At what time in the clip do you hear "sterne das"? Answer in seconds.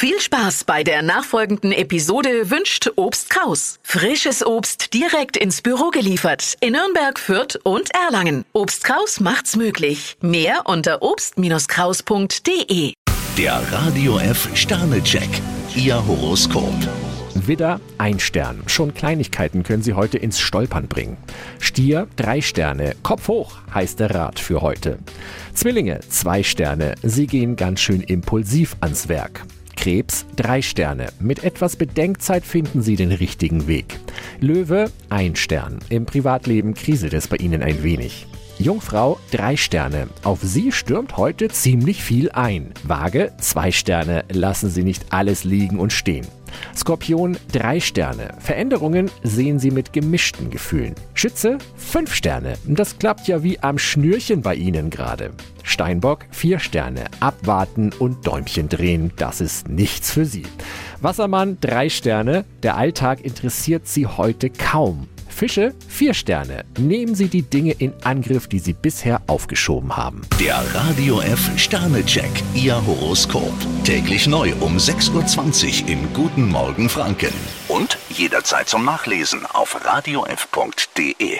52.14-52.98